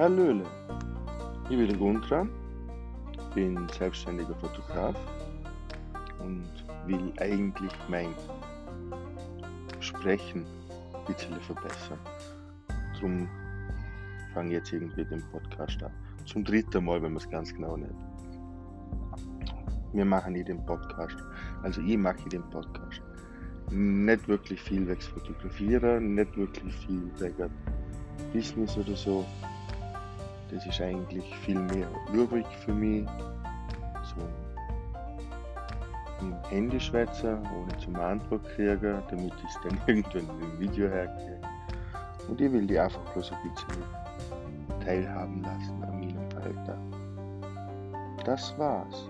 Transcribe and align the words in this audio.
Hallöle, 0.00 0.46
ich 1.50 1.58
bin 1.58 1.68
der 1.68 1.76
Guntra, 1.76 2.26
bin 3.34 3.68
selbstständiger 3.68 4.34
Fotograf 4.36 4.96
und 6.20 6.48
will 6.86 7.12
eigentlich 7.18 7.70
mein 7.86 8.14
Sprechen 9.80 10.46
ein 10.94 11.04
bisschen 11.04 11.38
verbessern. 11.42 11.98
Darum 12.94 13.28
fange 14.32 14.48
ich 14.48 14.54
jetzt 14.54 14.72
irgendwie 14.72 15.04
den 15.04 15.22
Podcast 15.32 15.82
an. 15.82 15.92
Zum 16.24 16.44
dritten 16.44 16.82
Mal, 16.82 17.02
wenn 17.02 17.12
man 17.12 17.22
es 17.22 17.28
ganz 17.28 17.52
genau 17.52 17.76
nimmt. 17.76 18.02
Wir 19.92 20.06
machen 20.06 20.34
hier 20.34 20.46
den 20.46 20.64
Podcast. 20.64 21.18
Also 21.62 21.82
ich 21.82 21.98
mache 21.98 22.26
den 22.30 22.48
Podcast. 22.48 23.02
Nicht 23.70 24.26
wirklich 24.28 24.62
viel 24.62 24.88
wegs 24.88 25.08
fotografieren, 25.08 26.14
nicht 26.14 26.34
wirklich 26.38 26.74
viel 26.86 27.10
wegen 27.18 27.50
Business 28.32 28.78
oder 28.78 28.96
so. 28.96 29.26
Das 30.50 30.66
ist 30.66 30.80
eigentlich 30.80 31.34
viel 31.36 31.58
mehr 31.58 31.88
übrig 32.12 32.46
für 32.64 32.72
mich. 32.72 33.06
So 34.02 34.22
im 36.20 36.34
Handy 36.50 36.78
schwätzen, 36.78 37.38
ohne 37.56 37.76
zum 37.78 37.96
Antwort 37.96 38.44
kriegen, 38.54 39.02
damit 39.08 39.32
ich 39.36 39.44
es 39.44 39.58
dann 39.62 39.80
irgendwann 39.86 40.42
im 40.42 40.60
Video 40.60 40.88
herkriege. 40.88 41.40
Und 42.28 42.40
ich 42.40 42.52
will 42.52 42.66
die 42.66 42.78
einfach 42.78 43.00
bloß 43.12 43.32
ein 43.32 43.38
bisschen 43.42 43.82
teilhaben 44.84 45.42
lassen 45.42 45.82
an 45.82 46.00
meinem 46.00 46.18
Alter. 46.36 46.78
Das 48.24 48.56
war's. 48.58 49.09